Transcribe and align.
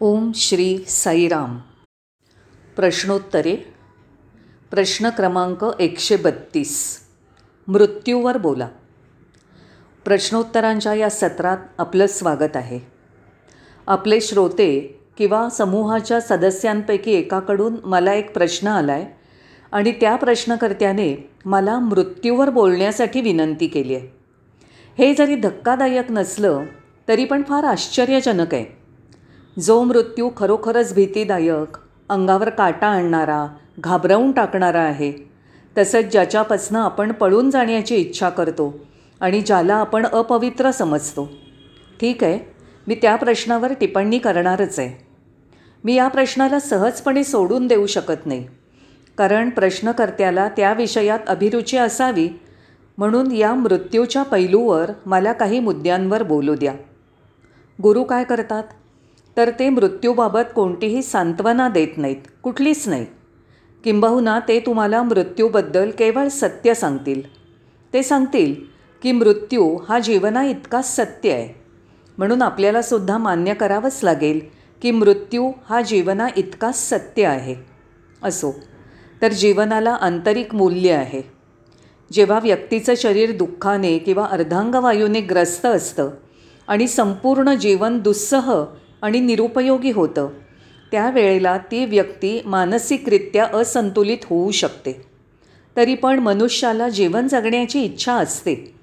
ओम 0.00 0.32
श्री 0.34 0.78
साईराम. 0.78 1.58
प्रश्नोत्तरे. 2.76 3.56
प्रश्न 4.70 5.08
क्रमांक 5.08 5.66
एकशे 5.80 6.16
बत्तीस. 6.16 7.00
मृत्यूवर 7.68 8.38
बोला. 8.38 8.68
प्रश्नोत्तरांच्या 10.04 10.94
या 10.94 11.10
सत्रात 11.10 11.56
आपलं 11.78 12.06
स्वागत 12.06 12.56
आहे. 12.56 12.80
आपले 13.86 14.20
श्रोते 14.20 15.00
किंवा 15.18 15.48
समूहाच्या 15.48 16.20
सदस्यांपैकी 16.20 17.10
एकाकडून 17.10 17.76
मला 17.84 18.12
एक 18.12 18.34
प्रश्न 18.34 18.68
आला 18.68 18.92
आहे 18.92 19.06
आणि 19.72 19.92
त्या 19.92 20.16
प्रश्नकर्त्याने 20.16 21.30
मला 21.44 21.78
मृत्यूवर 21.78 22.50
बोलण्यासाठी 22.50 23.20
विनंती 23.20 23.66
केली 23.66 23.94
आहे. 23.94 24.08
हे 24.98 25.14
जरी 25.14 25.36
धक्कादायक 25.36 26.10
नसलं 26.10 26.64
तरी 27.08 27.24
पण 27.24 27.42
फार 27.42 27.64
आश्चर्यजनक 27.64 28.54
आहे. 28.54 28.75
जो 29.60 29.82
मृत्यू 29.82 30.30
खरोखरच 30.36 30.94
भीतीदायक 30.94 31.76
अंगावर 32.08 32.48
काटा 32.48 32.86
आणणारा 32.86 33.46
घाबरवून 33.80 34.32
टाकणारा 34.32 34.80
आहे. 34.80 35.12
तसंच 35.78 36.04
ज्याच्यापासनं 36.04 36.78
आपण 36.78 37.12
पळून 37.12 37.50
जाण्याची 37.50 37.96
इच्छा 37.96 38.28
करतो 38.28 38.78
आणि 39.20 39.40
ज्याला 39.40 39.74
आपण 39.74 40.06
अपवित्र 40.06 40.70
समजतो. 40.70 41.28
ठीक 42.00 42.24
आहे 42.24 42.38
मी 42.86 42.94
त्या 42.94 43.16
प्रश्नावर 43.16 43.72
टिप्पणी 43.72 44.18
करणारच 44.18 44.78
आहे. 44.78 45.06
मी 45.84 45.94
या 45.94 46.08
प्रश्नाला 46.08 46.60
सहजपणे 46.60 47.24
सोडून 47.24 47.66
देऊ 47.66 47.86
शकत 47.86 48.26
नाही. 48.26 48.46
कारण 49.18 49.50
प्रश्नकर्त्याला 49.50 50.48
त्या 50.48 50.72
विषयात 50.72 51.18
अभिरुची 51.26 51.76
असावी 51.76 52.28
म्हणून 52.98 53.32
या 53.32 53.54
मृत्यूच्या 53.54 54.22
पैलूवर 54.22 54.90
मला 55.06 55.32
काही 55.32 55.60
मुद्द्यांवर 55.60 56.22
बोलू 56.22 56.54
द्या. 56.54 56.74
गुरु 57.82 58.04
काय 58.04 58.24
करतात? 58.24 58.62
तर 59.36 59.50
ते 59.58 59.68
मृत्यूबाबत 59.68 60.52
कोणतीही 60.54 61.02
सांत्वना 61.02 61.68
देत 61.68 61.88
नाहीत 61.96 62.22
कुठलीच 62.42 62.88
नाही. 62.88 63.06
किंबहुना 63.84 64.40
ते 64.48 64.60
तुम्हाला 64.60 65.02
मृत्यूबद्दल 65.02 65.90
केवळ 65.90 66.28
सत्य 66.28 66.74
सांगतील. 66.74 67.22
ते 67.94 68.02
सांगतील 68.02 68.54
की 69.02 69.12
मृत्यू 69.12 69.76
हा 69.88 69.98
जीवना 69.98 70.44
इतकाच 70.44 70.96
सत्य 70.96 71.32
आहे. 71.32 71.60
म्हणून 72.18 72.42
आपल्याला 72.42 72.82
सुद्धा 72.82 73.18
मान्य 73.18 73.54
करावंच 73.54 74.00
लागेल 74.02 74.40
की 74.82 74.90
मृत्यू 74.90 75.52
हा 75.68 75.82
जीवना 75.82 76.28
इतकाच 76.36 76.90
सत्य 76.90 77.26
आहे. 77.26 77.54
असो 78.22 78.52
तर 79.22 79.32
जीवनाला 79.32 79.90
आंतरिक 79.90 80.54
मूल्य 80.54 80.92
आहे. 80.92 81.22
जेव्हा 82.12 82.38
व्यक्तीचं 82.42 82.94
शरीर 82.96 83.36
दुःखाने 83.36 83.98
किंवा 83.98 84.26
अर्धांगवायूने 84.26 85.20
ग्रस्त 85.20 85.66
असतं 85.66 86.10
आणि 86.68 86.88
संपूर्ण 86.88 87.54
जीवन 87.54 87.98
दुस्सह 87.98 88.64
आणि 89.06 89.20
निरुपयोगी 89.20 89.90
होतं. 89.90 90.28
त्यावेळेला 90.90 91.58
ती 91.58 91.84
व्यक्ती 91.84 92.42
मानसिकरित्या 92.46 93.44
असंतुलित 93.44 94.18
होऊ 94.24 94.50
शकते. 94.50 95.06
तरी 95.76 95.94
पण 95.94 96.18
मनुष्याला 96.18 96.88
जीवन 96.88 97.28
जगण्याची 97.28 97.82
इच्छा 97.82 98.12
असते. 98.12 98.74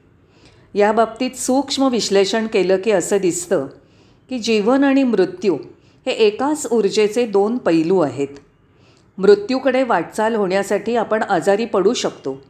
याबाबतीत 0.76 1.32
सूक्ष्म 1.32 1.88
विश्लेषण 1.88 2.48
केलं 2.48 2.78
की 2.78 2.92
असं 2.92 3.18
दिसतं 3.18 3.68
की 4.30 4.40
जीवन 4.40 4.84
आणि 4.84 5.04
मृत्यू 5.04 5.58
हे 6.06 6.12
एकाच 6.12 6.68
ऊर्जेचे 6.72 7.26
दोन 7.26 7.58
पैलू 7.58 8.00
आहेत. 8.00 8.28
मृत्यूकडे 9.18 9.84
वाटचाल 9.84 10.36
होण्यासाठी 10.36 10.96
आपण 10.96 11.24
आजारी 11.24 11.66
पडू 11.66 11.94
शकतो. 11.94 12.44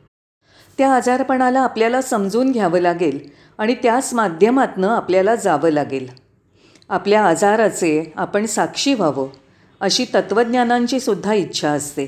त्या 0.78 0.92
आजारपणाला 0.92 1.60
आपल्याला 1.60 2.02
समजून 2.02 2.52
घ्यावं 2.52 2.80
लागेल 2.80 3.20
आणि 3.58 3.76
त्याच 3.84 4.14
माध्यमातनं 4.14 4.88
आपल्याला 4.88 5.36
जावं 5.36 5.70
लागेल. 5.70 6.23
आपल्या 6.90 7.24
आजाराचे 7.26 8.14
आपण 8.16 8.46
साक्षी 8.46 8.94
व्हावं 8.94 9.28
अशी 9.82 10.06
तत्त्वज्ञानांची 10.14 11.00
सुद्धा 11.00 11.34
इच्छा 11.34 11.70
असते. 11.70 12.06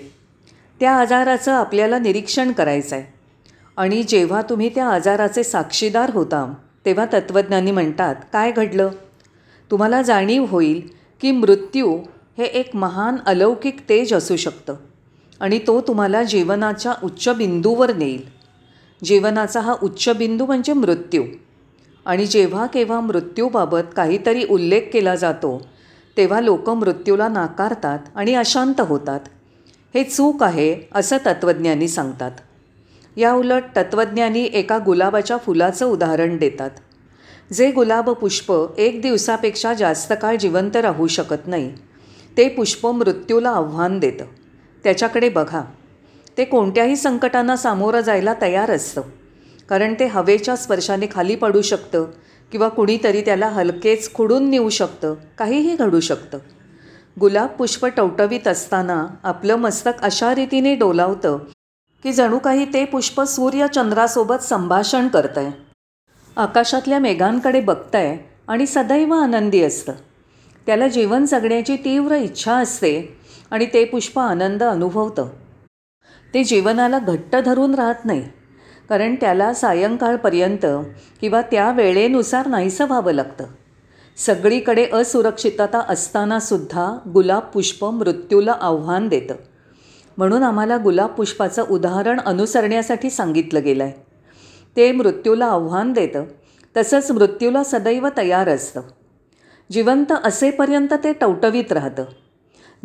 त्या 0.80 0.92
आजाराचं 0.92 1.52
आपल्याला 1.52 2.00
निरीक्षण 2.00 2.52
करायचं 2.52 2.96
आहे 2.96 3.14
आणि 3.78 4.04
जेव्हा 4.04 4.42
तुम्ही 4.42 4.70
त्या 4.70 4.88
आजाराचे 4.88 5.44
साक्षीदार 5.44 6.10
होता 6.10 6.54
तेव्हा 6.86 7.06
तत्त्वज्ञानी 7.06 7.72
म्हणतात 7.72 8.16
काय 8.34 8.52
घडलं? 8.52 8.90
तुम्हाला 9.72 10.02
जाणीव 10.02 10.46
होईल 10.46 10.82
की 11.22 11.32
मृत्यू 11.32 11.98
हे 12.38 12.44
एक 12.44 12.76
महान 12.76 13.16
अलौकिक 13.26 13.80
तेज 13.90 14.14
असू 14.14 14.36
शकतं 14.36 14.76
आणि 15.40 15.60
तो 15.68 15.82
तुम्हाला 15.82 16.24
जीवनाच्या 16.24 16.94
उच्च 17.04 17.30
बिंदूवर 17.30 17.94
नेईल. 17.94 18.22
जीवनाचा 19.04 19.60
हा 19.60 19.76
उच्च 19.84 20.10
बिंदू 20.10 20.46
म्हणजे 20.46 20.74
मृत्यू. 20.74 21.24
आणि 22.06 22.26
जेव्हा 22.26 22.66
केव्हा 22.66 23.00
मृत्यूबाबत 23.00 23.94
काहीतरी 23.96 24.44
उल्लेख 24.44 24.82
केला 24.94 25.16
जातो 25.16 25.68
तेव्हा 26.18 26.42
लोक 26.42 26.70
मृत्यूला 26.70 27.28
नाकारतात 27.28 28.00
आणि 28.16 28.36
अशांत 28.36 28.82
होतात. 28.82 29.20
हे 29.94 30.04
चूक 30.04 30.44
आहे 30.44 30.76
असं 30.96 31.18
तत्त्वज्ञानी 31.18 31.88
सांगतात. 31.88 32.32
याउलट 33.18 33.64
तत्त्वज्ञानी 33.78 34.44
एका 34.44 34.78
गुलाबाच्या 34.86 35.38
फुलाचं 35.38 35.86
उदाहरण 35.86 36.38
देतात. 36.38 36.70
जे 37.54 37.72
गुलाब 37.72 38.10
पुष्प 38.10 38.54
एक 38.78 39.02
दिवसापेक्षा 39.02 39.74
जास्त 39.74 40.14
काळ 40.22 40.36
जिवंत 40.36 40.76
राहू 40.76 41.08
शकत 41.08 41.48
नाही 41.48 41.74
ते 42.38 42.50
पुष्प 42.50 42.88
मृत्यूला 42.88 43.50
आव्हान 43.50 44.00
देतं. 44.00 44.26
त्याच्याकडे 44.84 45.30
बघा. 45.30 45.62
ते 46.38 46.46
कोणत्याही 46.46 46.96
संकटांना 46.96 47.56
सामोरं 47.56 48.02
जायला 48.02 48.34
तयार 48.42 48.72
असतं. 48.72 49.02
कारण 49.70 49.94
ते 49.94 50.06
हवेच्या 50.06 50.56
स्पर्शाने 50.56 51.08
खाली 51.12 51.36
पडू 51.36 51.62
शकतं 51.62 52.06
किंवा 52.52 52.68
कुणीतरी 52.70 53.22
त्याला 53.22 53.48
हलकेच 53.48 54.14
खुडून 54.14 54.50
नेऊ 54.50 54.70
शकतं 54.70 55.16
काहीही 55.38 55.76
घडू 55.76 56.00
शकतं. 56.00 56.38
गुलाब 57.20 57.50
पुष्प 57.50 57.86
टवटवीत 57.86 58.48
असताना 58.48 59.08
आपलं 59.24 59.56
मस्तक 59.56 60.02
अशा 60.02 60.36
रीतीने 60.36 60.76
डोलावतं 60.76 61.38
की 62.04 62.14
जणू 62.14 62.38
काही 62.38 62.66
ते 62.74 62.86
पुष्प 62.86 63.22
सूर्यचंद्रासोबत 63.22 64.44
संभाषण 64.44 65.08
करतं 65.08 65.42
आहे 65.42 65.52
आकाशातल्या 66.38 67.00
मेघांकडे 67.00 67.62
बघतंय 67.62 68.18
आणि 68.48 68.66
सदैव 68.66 69.14
आनंदी 69.14 69.62
असतं. 69.62 69.94
त्याला 70.66 70.88
जीवन 70.88 71.26
जगण्याची 71.26 71.76
तीव्र 71.76 72.16
इच्छा 72.16 72.54
असते 72.54 73.20
आणि 73.52 73.66
ते 73.66 73.86
पुष्प 73.86 74.20
आनंद 74.20 74.64
अनुभवतं. 74.64 75.28
ते 76.34 76.44
जीवनाला 76.44 77.00
घट्ट 77.00 77.36
धरून 77.36 77.76
राहत 77.76 78.06
नाही. 78.06 78.24
कारण 78.90 79.16
त्याला 79.16 79.54
सायंकाळपर्यंत 79.54 80.66
किंवा 81.22 81.42
त्या 81.42 81.72
वेळेनुसार 81.72 82.48
नाहीसं 82.48 82.86
व्हावं 82.86 83.12
लागतं. 83.12 83.44
सगळीकडे 84.18 84.88
असुरक्षितता 84.94 85.80
असतानासुद्धा 85.90 86.98
गुलाब 87.14 87.42
पुष्प 87.54 87.86
मृत्यूला 87.86 88.52
आव्हान 88.62 89.08
देतं. 89.08 89.36
म्हणून 90.18 90.44
आम्हाला 90.44 90.78
गुलाब 90.78 91.10
पुष्पाचं 91.10 91.66
उदाहरण 91.70 92.20
अनुसरण्यासाठी 92.20 93.10
सांगितलं 93.10 93.64
गेलं 93.64 93.84
आहे 93.84 93.94
ते 94.76 94.92
मृत्यूला 94.92 95.46
आव्हान 95.46 95.94
देतं 95.94 96.24
तसंच 96.78 97.12
मृत्यूला 97.12 97.64
सदैव 97.64 98.08
तयार 98.18 98.50
असतं. 98.50 98.82
जिवंत 99.72 100.14
असेपर्यंत 100.24 100.94
ते 101.04 101.14
टवटवीत 101.14 101.72
राहतं. 101.72 102.04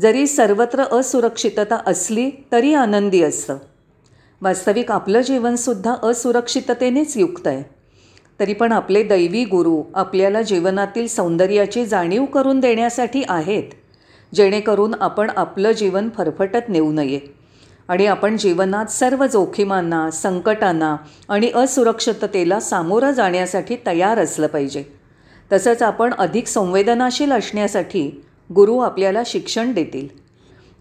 जरी 0.01 0.27
सर्वत्र 0.27 0.83
असुरक्षितता 0.83 1.79
असली 1.87 2.31
तरी 2.53 2.75
आनंदी 2.75 3.23
असतं. 3.23 3.57
वास्तविक 4.43 4.91
आपलं 4.91 5.21
जीवनसुद्धा 5.21 5.95
असुरक्षिततेनेच 6.03 7.17
युक्त 7.17 7.47
आहे. 7.47 7.63
तरी 8.41 8.53
पण 8.53 8.73
आपले 8.73 9.03
दैवी 9.03 9.45
गुरु 9.45 9.83
आपल्याला 9.95 10.43
जीवनातील 10.43 11.07
सौंदर्याची 11.07 11.87
जाणीव 11.87 12.25
करून 12.25 12.61
देण्यासाठी 12.61 13.23
आहेत 13.29 13.65
जेणेकरून 14.35 14.95
आपण 15.01 15.31
आपलं 15.37 15.73
जीवन 15.73 16.09
फरफटत 16.17 16.69
नेऊ 16.69 16.93
नये 16.93 17.21
आणि 17.89 18.07
आपण 18.07 18.37
जीवनात 18.37 18.87
सर्व 18.87 19.27
जोखीमांना 19.27 20.11
संकटांना 20.11 20.97
आणि 21.29 21.51
असुरक्षिततेला 21.55 22.61
सामोरं 22.61 23.11
जाण्यासाठी 23.11 23.77
तयार 23.87 24.19
असलं 24.19 24.47
पाहिजे. 24.47 24.85
तसंच 25.53 25.83
आपण 25.83 26.15
अधिक 26.15 26.47
संवेदनाशील 26.47 27.33
असण्यासाठी 27.33 28.25
गुरु 28.55 28.79
आपल्याला 28.79 29.23
शिक्षण 29.27 29.73
देतील. 29.73 30.20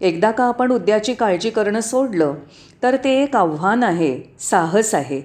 एकदा 0.00 0.30
का 0.30 0.44
आपण 0.44 0.72
उद्याची 0.72 1.14
काळजी 1.14 1.50
करणं 1.50 1.80
सोडलं 1.80 2.34
तर 2.82 2.96
ते 3.04 3.22
एक 3.22 3.36
आव्हान 3.36 3.82
आहे 3.82 4.20
साहस 4.40 4.94
आहे. 4.94 5.20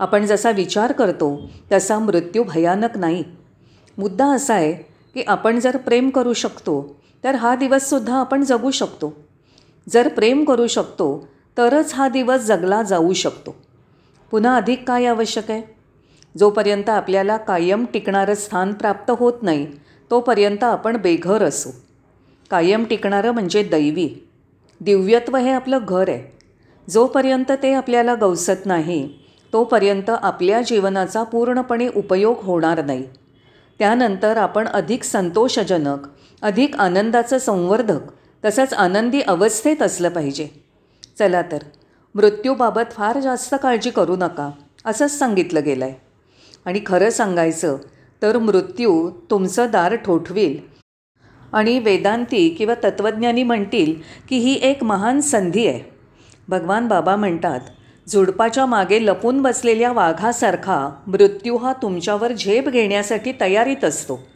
आपण 0.00 0.26
जसा 0.26 0.50
विचार 0.50 0.92
करतो 0.92 1.40
तसा 1.72 1.98
मृत्यू 1.98 2.42
भयानक 2.42 2.96
नाही. 2.96 3.24
मुद्दा 3.98 4.26
असा 4.26 4.54
आहे 4.54 4.72
की 5.14 5.22
आपण 5.22 5.58
जर 5.60 5.76
प्रेम 5.76 6.10
करू 6.10 6.32
शकतो 6.32 6.96
तर 7.24 7.34
हा 7.34 7.54
दिवससुद्धा 7.56 8.16
आपण 8.16 8.42
जगू 8.42 8.70
शकतो. 8.70 9.12
जर 9.86 10.08
प्रेम 10.08 10.44
करू 10.44 10.66
शकतो 10.66 11.28
तरच 11.56 11.94
हा 11.94 12.08
दिवस 12.08 12.40
जगला 12.40 12.82
जाऊ 12.82 13.12
शकतो. 13.12 13.54
पुन्हा 14.30 14.56
अधिक 14.56 14.86
काय 14.88 15.06
आवश्यक 15.06 15.50
आहे? 15.50 15.62
जोपर्यंत 16.38 16.88
आपल्याला 16.88 17.36
कायम 17.36 17.84
टिकणारं 17.92 18.34
स्थान 18.34 18.72
प्राप्त 18.72 19.10
होत 19.10 19.42
नाही 19.42 19.66
तोपर्यंत 20.10 20.64
आपण 20.64 20.96
बेघर 20.96 21.42
असू. 21.42 21.70
कायम 22.50 22.84
टिकणारं 22.84 23.32
म्हणजे 23.32 23.62
दैवी. 23.62 24.08
दिव्यत्व 24.80 25.36
हे 25.36 25.50
आपलं 25.50 25.78
घर 25.78 26.08
आहे. 26.08 26.22
जोपर्यंत 26.88 27.50
ते 27.62 27.72
आपल्याला 27.74 28.14
गवसत 28.14 28.66
नाही 28.66 29.06
तोपर्यंत 29.52 30.10
आपल्या 30.10 30.60
जीवनाचा 30.62 31.22
पूर्णपणे 31.22 31.88
उपयोग 31.88 32.42
होणार 32.42 32.84
नाही. 32.84 33.04
त्यानंतर 33.80 34.36
आपण 34.36 34.66
अधिक 34.68 35.04
संतोषजनक 35.04 36.06
अधिक 36.42 36.76
आनंदाचं 36.76 37.38
संवर्धक 37.38 38.10
तसंच 38.44 38.72
आनंदी 38.74 39.20
अवस्थेत 39.20 39.82
असलं 39.82 40.08
पाहिजे. 40.08 40.46
चला 41.18 41.42
तर 41.42 41.62
मृत्यूबाबत 42.14 42.92
फार 42.92 43.18
जास्त 43.20 43.54
काळजी 43.62 43.90
करू 43.90 44.16
नका 44.16 44.50
असंच 44.84 45.18
सांगितलं 45.18 45.64
गेलं 45.64 45.84
आहे 45.84 45.94
आणि 46.66 46.80
खरं 46.86 47.10
सांगायचं 47.10 47.76
तर 48.22 48.38
मृत्यू 48.38 49.10
तुमचं 49.30 49.70
दार 49.70 49.94
ठोठवील 49.96 50.56
आणि 51.52 51.78
वेदांती 51.78 52.48
किंवा 52.48 52.74
तत्त्वज्ञानी 52.74 53.42
म्हणतील 53.42 53.94
की 54.28 54.38
ही 54.38 54.58
एक 54.62 54.84
महान 54.84 55.20
संधी 55.20 55.66
आहे. 55.66 55.80
भगवान 56.48 56.88
बाबा 56.88 57.16
म्हणतात 57.16 57.60
झुडपाच्या 58.08 58.66
मागे 58.66 59.06
लपून 59.06 59.42
बसलेल्या 59.42 59.92
वाघासारखा 59.92 60.94
मृत्यू 61.06 61.56
हा 61.56 61.72
तुमच्यावर 61.72 62.32
झेप 62.32 62.68
घेण्यासाठी 62.68 63.32
तयारीत 63.40 63.84
असतो. 63.84 64.28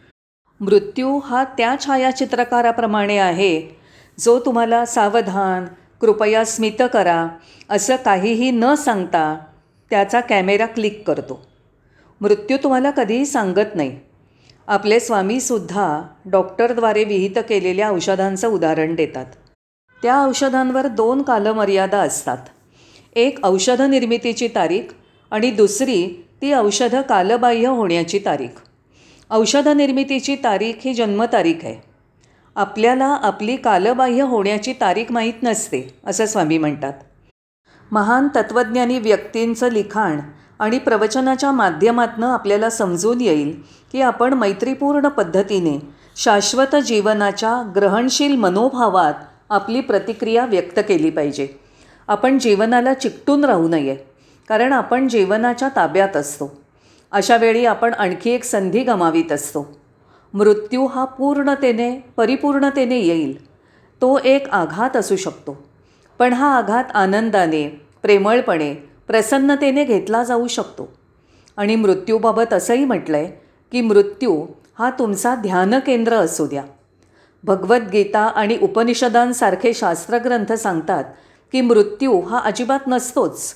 मृत्यू 0.61 1.19
हा 1.19 1.45
त्या 1.45 1.77
छायाचित्रकाराप्रमाणे 1.85 3.19
आहे. 3.19 3.77
जो 4.19 4.41
तुम्हाला 4.41 4.85
सावधान 4.87 5.65
कृपया 6.01 6.45
स्मित 6.45 6.83
करा 6.93 7.29
असं 7.71 7.97
काहीही 7.97 8.51
न 8.51 8.75
सांगता 8.75 9.39
त्याचा 9.91 10.21
कॅमेरा 10.21 10.67
क्लिक 10.67 11.03
करतो. 11.07 11.47
मृत्यू 12.21 12.57
तुम्हाला 12.57 12.91
कधीही 12.91 13.27
सांगत 13.27 13.75
नाही. 13.75 14.01
आपले 14.73 15.01
स्वामीसुद्धा 15.01 16.03
डॉक्टरद्वारे 16.25 17.05
विहित 17.05 17.39
केलेल्या 17.49 17.91
औषधांचं 17.91 18.49
उदाहरण 18.49 18.95
देतात. 18.95 19.25
त्या 20.03 20.25
औषधांवर 20.25 20.87
दोन 20.87 21.23
कालमर्यादा 21.23 21.99
असतात. 21.99 22.39
एक 23.13 23.39
औषध 23.45 23.81
निर्मितीची 23.81 24.49
तारीख 24.49 24.83
आणि 25.31 25.51
दुसरी 25.51 26.27
ती 26.43 26.53
औषधं 26.53 27.03
कालबाह्य 27.03 27.67
होण्याची 27.67 28.19
तारीख. 28.19 28.61
औषध 29.31 29.69
निर्मितीची 29.69 30.37
तारीख 30.37 30.75
ही 30.81 30.95
जन्मतारीख 30.95 31.57
आहे. 31.63 31.77
आपल्याला 32.57 33.07
आपली 33.07 33.57
कालबाह्य 33.57 34.23
होण्याची 34.23 34.73
तारीख 34.73 35.05
माहीत 35.11 35.43
नसते 35.43 35.95
असं 36.07 36.27
स्वामी 36.27 36.59
म्हणतात. 36.59 36.93
महान 37.93 38.29
तत्त्वज्ञानी 38.29 38.99
व्यक्तींचं 38.99 39.71
लिखाण 39.71 40.21
आणि 40.59 40.79
प्रवचनाच्या 40.79 41.53
माध्यमातून 41.53 42.25
आपल्याला 42.25 42.71
समजून 42.71 43.21
येईल 43.21 43.82
की 43.93 44.01
आपण 44.01 44.35
मैत्रीपूर्ण 44.35 45.09
पद्धतीने 45.09 45.93
शाश्वत 46.17 46.77
जीवनाच्या 46.77 47.73
ग्रहणशील 47.77 48.37
मनोभावात 48.37 49.15
आपली 49.51 49.81
प्रतिक्रिया 49.81 50.47
व्यक्त 50.47 50.81
केली 50.89 51.11
पाहिजे. 51.11 51.49
आपण 52.09 52.39
जीवनाला 52.39 52.95
चिकटून 52.95 53.45
राहू 53.45 53.69
नये 53.69 53.97
कारण 54.49 54.73
आपण 54.73 55.09
जीवनाच्या 55.09 55.69
ताब्यात 55.77 56.17
असतो. 56.17 56.63
अशा 57.13 57.37
वेळी 57.37 57.65
आपण 57.65 57.95
आणखी 57.95 58.31
एक 58.31 58.45
संधी 58.45 58.83
गमावीत 58.83 59.33
असतो. 59.33 59.79
मृत्यू 60.35 60.87
हा 60.87 61.05
पूर्णतेने 61.05 61.99
परिपूर्णतेने 62.17 62.99
येईल. 62.99 63.47
तो 64.01 64.19
एक 64.25 64.49
आघात 64.49 64.97
असू 64.97 65.17
शकतो. 65.17 65.65
पण 66.19 66.33
हा 66.33 66.57
आघात 66.57 66.85
आनंदाने 66.95 67.69
प्रेमळपणे 68.03 68.75
प्रसन्नतेने 69.07 69.85
घेतला 69.85 70.25
जाऊ 70.25 70.47
शकतो. 70.47 70.93
आणि 71.57 71.77
मृत्यूबाबत 71.77 72.53
असंही 72.53 72.85
म्हटलं 72.85 73.17
आहे 73.17 73.42
की 73.73 73.81
मृत्यू 73.81 74.47
हा 74.79 74.91
तुमचा 74.91 75.35
ध्यानकेंद्र 75.35 76.15
असू 76.15 76.47
द्या. 76.47 76.65
भगवद्गीता 77.45 78.21
आणि 78.21 78.59
उपनिषदांसारखे 78.63 79.75
शास्त्रग्रंथ 79.75 80.53
सांगतात 80.53 81.05
की 81.53 81.61
मृत्यू 81.61 82.21
हा 82.21 82.39
अजिबात 82.39 82.87
नसतोच. 82.87 83.55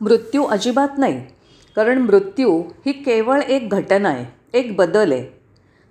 मृत्यू 0.00 0.44
अजिबात 0.44 0.98
नाही 0.98 1.20
कारण 1.76 1.98
मृत्यू 1.98 2.62
ही 2.86 2.92
केवळ 2.92 3.40
एक 3.40 3.68
घटना 3.70 4.08
आहे 4.08 4.58
एक 4.58 4.76
बदल 4.76 5.12
आहे. 5.12 5.26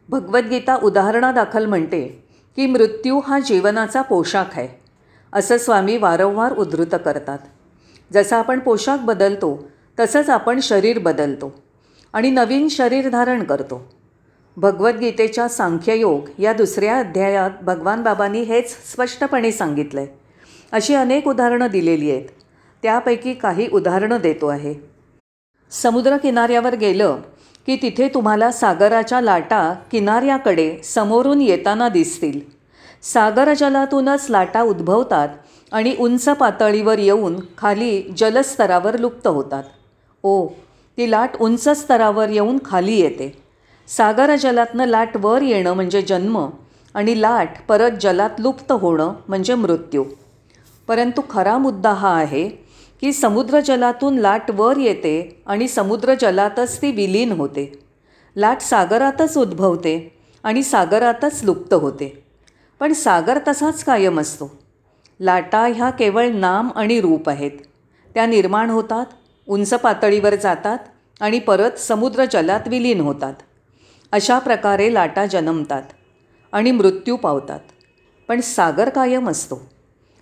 भगवद्गीता 0.09 0.75
उदाहरणादाखल 0.83 1.65
म्हणते 1.65 2.07
की 2.56 2.65
मृत्यू 2.65 3.19
हा 3.19 3.39
जीवनाचा 3.39 4.01
पोशाख 4.01 4.57
आहे 4.57 4.68
असं 5.33 5.57
स्वामी 5.57 5.98
वारंवार 5.98 6.54
उद्धृत 6.54 6.95
करतात. 7.06 7.39
जसा 8.13 8.38
आपण 8.38 8.59
पोशाख 8.59 8.98
बदलतो 8.98 9.68
तसंच 10.00 10.30
आपण 10.30 10.59
शरीर 10.59 11.00
बदलतो. 11.00 11.54
आणि 12.13 12.30
नवीन 12.30 12.68
शरीर 12.68 13.09
धारण 13.09 13.44
करतो. 13.44 13.81
भगवद्गीतेच्या 14.57 15.48
सांख्ययोग 15.48 16.30
या 16.39 16.54
दुसऱ्या 16.54 16.98
अध्यायात 17.00 17.63
भगवान 17.63 18.04
बाबांनी 18.04 18.42
हेच 18.42 18.71
स्पष्टपणे 18.92 19.51
सांगितलं 19.51 20.00
आहे 20.00 20.19
अशी 20.71 20.95
अनेक 20.95 21.27
उदाहरणं 21.27 21.68
दिलेली 21.68 22.12
आहेत. 22.12 22.25
त्यापैकी 22.83 23.33
काही 23.33 23.68
उदाहरणं 23.74 24.18
देतो 24.21 24.48
आहे. 24.48 24.74
समुद्रकिनाऱ्यावर 25.71 26.75
गेलं 26.75 27.18
की 27.65 27.75
तिथे 27.75 28.07
तुम्हाला 28.07 28.51
सागराच्या 28.51 29.21
लाटा 29.21 29.74
किनाऱ्याकडे 29.92 30.77
समोरून 30.83 31.42
येताना 31.42 31.89
दिसतील. 31.89 32.39
सागरजलातूनच 33.04 34.25
लाटा 34.30 34.62
उद्भवतात 34.62 35.30
आणि 35.71 35.95
उंच 36.00 36.30
पातळीवर 36.30 37.00
येऊन 37.00 37.36
खाली 37.57 38.01
जलस्तरावर 38.18 38.98
लुप्त 38.98 39.27
होतात. 39.27 39.63
ओ 40.24 40.48
ती 40.98 41.12
लाट 41.12 41.30
उंच 41.40 41.70
स्तरावर 41.70 42.30
येऊन 42.30 42.58
खाली 42.66 43.00
येते. 43.00 43.38
सागरजलातनं 43.88 44.86
लाट 44.86 45.18
वर 45.18 45.42
येणं 45.42 45.74
म्हणजे 45.74 46.02
जन्म 46.02 46.50
आणि 46.94 47.22
लाट 47.22 47.50
परत 47.68 47.92
जलात 48.02 48.30
लुप्त 48.40 48.72
होणं 48.72 49.14
म्हणजे 49.28 49.56
मृत्यू. 49.56 50.04
परंतु 50.88 51.22
खरा 51.30 51.58
मुद्दा 51.58 51.94
हा 51.94 52.16
आहे 52.18 52.50
की 53.02 53.14
समुद्रजलातून 53.14 54.18
लाट 54.18 54.52
वर 54.52 54.78
येते 54.78 55.44
आणि 55.46 55.68
समुद्रजलातच 55.68 56.82
ती 56.82 56.92
विलीन 56.92 57.32
होते. 57.32 57.80
लाट 58.36 58.62
सागरातच 58.62 59.38
उद्भवते 59.38 60.20
आणि 60.44 60.64
सागरातच 60.64 61.44
लुप्त 61.44 61.74
होते. 61.74 62.24
पण 62.80 62.94
सागर 62.94 63.40
तसाच 63.48 63.84
कायम 63.84 64.20
असतो. 64.20 64.58
लाटा 65.20 65.68
ह्या 65.68 65.90
केवळ 65.90 66.28
नाम 66.28 66.70
आणि 66.76 67.02
रूप 67.02 67.30
आहेत. 67.30 67.52
त्या 68.14 68.26
निर्माण 68.26 68.70
होतात 68.70 69.06
उंच 69.48 69.74
पातळीवर 69.74 70.36
जातात 70.36 70.78
आणि 71.20 71.40
परत 71.40 71.72
समुद्र 71.72 72.26
जलात 72.26 72.62
विलीन 72.68 73.02
होतात. 73.02 73.34
अशा 74.12 74.40
प्रकारे 74.40 74.94
लाटा 74.94 75.26
जन्मतात 75.26 75.84
आणि 76.52 76.72
मृत्यू 76.72 77.16
पावतात. 77.16 77.60
पण 78.28 78.42
सागर 78.42 78.90
कायम 78.90 79.30
असतो. 79.30 79.70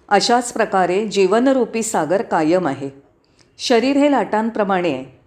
अशाच 0.10 0.54
प्रकारे 0.54 1.08
जीवनरूपी 1.08 1.84
सागर 1.84 2.22
कायम 2.22 2.68
आहे. 2.68 2.90
शरीर 3.60 3.98
हे 3.98 4.12
लाटांप्रमाणे 4.12 4.94
आहे. 4.94 5.20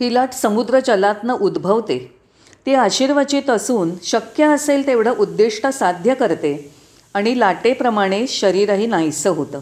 ही 0.00 0.14
लाट 0.14 0.32
समुद्र 0.32 0.78
जलातनं 0.80 1.34
उद्भवते. 1.34 2.18
ती 2.66 2.74
आशीर्वचित 2.74 3.50
असून 3.50 3.90
शक्य 4.02 4.44
असेल 4.44 4.86
तेवढं 4.86 5.14
उद्दिष्ट 5.18 5.66
साध्य 5.66 6.14
करते 6.14 6.74
आणि 7.14 7.38
लाटेप्रमाणे 7.38 8.26
शरीरही 8.26 8.86
नाहीसं 8.86 9.30
होतं. 9.30 9.60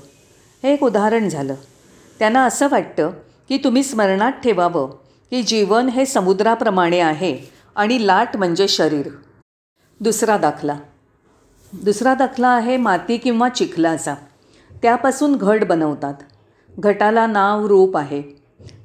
हे 0.62 0.72
एक 0.72 0.82
उदाहरण 0.82 1.28
झालं. 1.28 1.54
त्यांना 2.18 2.44
असं 2.44 2.68
वाटतं 2.70 3.10
की 3.48 3.58
तुम्ही 3.58 3.82
स्मरणात 3.82 4.32
ठेवावं 4.32 4.90
की 5.30 5.42
जीवन 5.42 5.88
हे 5.88 6.06
समुद्राप्रमाणे 6.06 7.00
आहे 7.00 7.38
आणि 7.76 8.06
लाट 8.06 8.36
म्हणजे 8.36 8.68
शरीर. 8.68 9.08
दुसरा 10.00 10.36
दाखला. 10.36 10.78
दुसरा 11.72 12.14
दाखला 12.14 12.48
आहे 12.48 12.76
माती 12.76 13.16
किंवा 13.16 13.48
चिखलाचा. 13.48 14.14
त्यापासून 14.82 15.36
घट 15.36 15.64
बनवतात. 15.64 16.14
घटाला 16.78 17.26
नाव 17.26 17.66
रूप 17.66 17.96
आहे. 17.96 18.22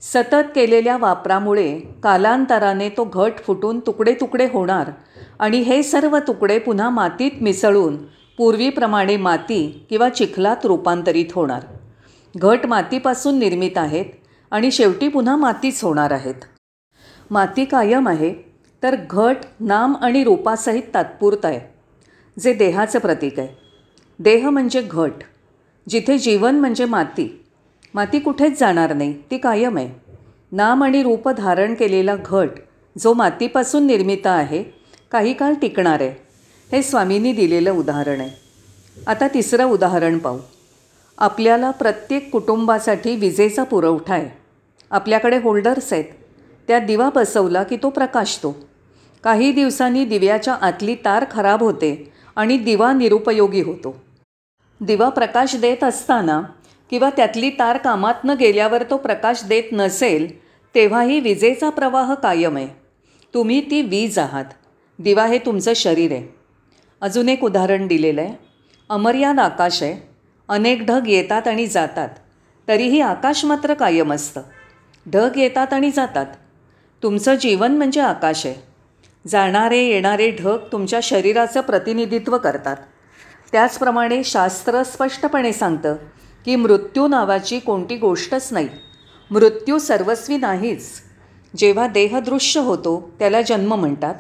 सतत 0.02 0.50
केलेल्या 0.56 0.98
वापरामुळे 0.98 1.80
कालांतराने 2.04 2.90
तो 2.90 3.04
घट 3.04 3.32
फुटून 3.48 3.80
तुकडे 3.80 4.14
तुकडे 4.14 4.48
होणार 4.54 4.92
आणि 5.40 5.58
हे 5.58 5.84
सर्व 5.84 6.18
तुकडे 6.20 6.60
पुन्हा 6.60 6.90
मातीत 6.90 7.32
मिसळून 7.42 7.98
पूर्वीप्रमाणे 8.38 9.18
माती 9.18 9.86
किंवा 9.90 10.10
चिखलात 10.10 10.66
रूपांतरित 10.66 11.26
होणार. 11.36 11.62
घट 12.38 12.66
मातीपासून 12.66 13.40
निर्मित 13.40 13.78
आहेत 13.78 14.06
आणि 14.52 14.72
शेवटी 14.72 15.08
पुन्हा 15.08 15.36
मातीच 15.36 15.84
होणार 15.84 16.12
आहेत. 16.12 16.36
माती 17.32 17.66
कायम 17.66 18.08
आहे 18.08 18.34
तर 18.84 18.96
घट 19.10 19.36
नाम 19.60 19.96
आणि 20.02 20.24
रूपासहित 20.24 20.84
तात्पुरत 20.94 21.46
आहे 21.46 21.60
जे 22.42 22.54
देहाचं 22.54 23.00
प्रतीक 23.00 23.40
आहे. 23.40 23.48
देह 24.20 24.50
म्हणजे 24.50 24.82
घट 24.82 25.24
जिथे 25.90 26.18
जीवन 26.18 26.56
म्हणजे 26.56 26.86
माती. 26.86 27.46
माती 27.94 28.20
कुठेच 28.20 28.60
जाणार 28.60 28.94
नाही 28.94 29.14
ती 29.32 29.38
कायम 29.38 29.78
आहे. 29.78 29.90
नाम 30.52 30.84
आणि 30.84 31.04
रूप 31.04 31.30
धारण 31.30 31.74
केलेला 31.74 32.16
घट 32.26 32.50
जो 32.98 33.14
मातीपासून 33.14 33.86
निर्मित 33.88 34.28
आहे 34.28 34.64
काही 35.12 35.34
काळ 35.34 35.54
टिकणार 35.54 36.02
आहे. 36.02 36.14
हे 36.72 36.82
स्वामींनी 36.82 37.34
दिलेलं 37.34 37.72
उदाहरण 37.72 38.22
आहे. 38.22 38.30
आता 39.08 39.28
तिसरं 39.28 39.66
उदाहरण 39.66 40.18
पाहू. 40.18 40.40
आपल्याला 41.18 41.72
प्रत्येक 41.72 42.32
कुटुंबासाठी 42.32 43.16
विजेचा 43.16 43.64
पुरवठा 43.64 44.14
आहे. 44.14 44.39
आपल्याकडे 44.92 45.38
होल्डर्स 45.38 45.94
आहेत. 45.94 46.06
त्या 46.68 46.80
दिवा 46.80 47.10
बसवला 47.16 47.64
की 47.64 47.78
तो 47.84 47.90
प्रकाशतो. 47.90 48.68
काही 49.24 49.52
दिवसांनी 49.52 50.06
दिव्याच्या 50.06 50.54
आतली 50.54 50.96
तार 50.96 51.26
खराब 51.32 51.64
होते 51.64 52.14
आणि 52.36 52.58
दिवा 52.58 52.94
निरुपयोगी 52.94 53.62
होतो. 53.62 54.04
दिवा 54.82 55.10
प्रकाश 55.10 55.56
देत 55.56 55.84
असताना 55.84 56.42
किंवा 56.90 57.10
त्यातली 57.10 57.50
तार 57.50 57.78
कामात 57.78 58.14
न 58.24 58.30
गेल्यावर 58.30 58.84
तो 58.84 58.98
प्रकाश 58.98 59.44
देत 59.44 59.64
नसेल 59.72 60.40
तेव्हाही 60.76 61.20
विजेचा 61.20 61.70
प्रवाह 61.70 62.14
कायम 62.14 62.56
आहे. 62.56 62.68
तुम्ही 63.34 63.72
ती 63.72 63.82
वीज 63.82 64.20
आहात. 64.20 64.46
दिवा 65.00 65.26
हे 65.26 65.38
तुमचं 65.38 65.74
शरीर 65.76 66.12
आहे. 66.12 66.36
अजून 67.02 67.30
एक 67.30 67.44
उदाहरण 67.44 67.88
दिलेलं 67.88 68.22
आहे. 68.22 68.34
अमर्याद 68.90 69.40
आकाश 69.40 69.84
आहे. 69.84 70.10
अनेक 70.48 70.86
ढग 70.86 71.08
येतात 71.08 71.48
आणि 71.48 71.68
जातात. 71.68 72.10
तरीही 72.68 73.02
आकाश 73.02 73.46
मात्र 73.46 73.74
कायम 73.74 74.14
असतं. 74.14 74.42
ढग 75.14 75.38
येतात 75.38 75.74
आणि 75.74 75.92
जातात. 75.92 76.26
तुमचं 77.04 77.36
जीवन 77.36 77.78
म्हणजे 77.78 78.02
आकाश 78.02 78.46
आहे. 78.46 78.56
जाणारे 79.28 79.80
येणारे 79.80 80.32
ढग 80.32 80.58
तुमच्या 80.72 81.00
शरीराचं 81.04 81.62
प्रतिनिधित्व 81.62 82.38
करतात. 82.38 82.78
त्याचप्रमाणे 83.52 84.24
शास्त्र 84.24 84.84
स्पष्टपणे 84.84 85.54
सांगतं 85.54 85.96
की 86.46 86.56
मृत्यू 86.56 87.08
नावाची 87.08 87.60
कोणती 87.60 87.96
गोष्टच 87.96 88.48
नाही. 88.52 88.68
मृत्यू 89.32 89.78
सर्वस्वी 89.78 90.38
नाहीच. 90.38 90.90
जेव्हा 91.58 91.88
देह 91.88 92.20
दृश्य 92.20 92.60
होतो 92.60 93.12
त्याला 93.20 93.42
जन्म 93.42 93.76
म्हणतात. 93.76 94.16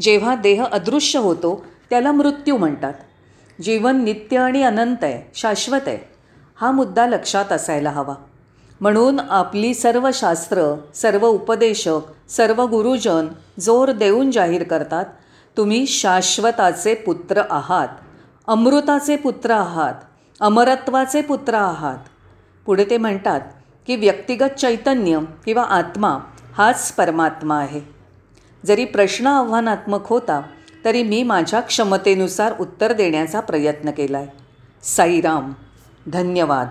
जेव्हा 0.00 0.34
देह 0.34 0.64
अदृश्य 0.64 1.18
होतो 1.18 1.66
त्याला 1.90 2.12
मृत्यू 2.12 2.56
म्हणतात. 2.56 2.94
जीवन 3.60 4.04
नित्य 4.04 4.38
आणि 4.38 4.62
अनंत 4.62 4.96
आहे 5.02 5.30
शाश्वत 5.34 5.80
आहे. 5.86 5.98
हा 6.56 6.70
मुद्दा 6.70 7.06
लक्षात 7.06 7.52
असायला 7.52 7.90
हवा. 7.90 8.14
म्हणून 8.80 9.20
आपली 9.20 9.74
सर्व 9.74 10.10
शास्त्र 10.14 10.74
सर्व 10.94 11.26
उपदेशक 11.26 12.00
सर्व 12.28 12.64
गुरुजन 12.66 13.26
जोर 13.60 13.92
देऊन 13.92 14.30
जाहीर 14.30 14.62
करतात 14.62 15.04
तुम्ही 15.56 15.86
शाश्वताचे 15.86 16.94
पुत्र 16.94 17.42
आहात 17.50 17.88
अमृताचे 18.46 19.16
पुत्र 19.16 19.50
आहात 19.50 19.94
अमरत्वाचे 20.40 21.22
पुत्र 21.22 21.54
आहात. 21.54 21.98
पुढे 22.66 22.84
ते 22.84 22.96
म्हणतात 22.98 23.40
की 23.86 23.96
व्यक्तिगत 23.96 24.58
चैतन्य 24.58 25.18
किंवा 25.44 25.62
आत्मा 25.62 26.18
हाच 26.54 26.92
परमात्मा 26.92 27.58
आहे. 27.58 27.80
जरी 28.66 28.84
प्रश्न 28.84 29.26
आव्हानात्मक 29.26 30.06
होता 30.06 30.40
तरी 30.84 31.02
मी 31.02 31.22
माझ्या 31.22 31.60
क्षमतेनुसार 31.60 32.54
उत्तर 32.60 32.92
देण्याचा 32.92 33.40
प्रयत्न 33.40 33.90
केला 33.90 34.18
आहे 34.18 34.26
साईराम. 34.82 35.52
धन्यवाद. 36.06 36.68